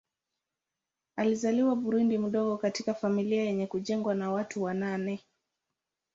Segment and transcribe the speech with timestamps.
[1.15, 5.21] Alizaliwa Burundi mdogo katika familia yenye kujengwa na watu wa nane.